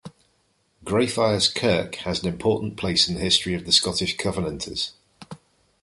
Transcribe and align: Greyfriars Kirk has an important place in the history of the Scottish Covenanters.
Greyfriars 0.83 1.47
Kirk 1.47 1.93
has 1.97 2.23
an 2.23 2.27
important 2.27 2.75
place 2.75 3.07
in 3.07 3.13
the 3.13 3.19
history 3.21 3.53
of 3.53 3.65
the 3.67 3.71
Scottish 3.71 4.17
Covenanters. 4.17 4.93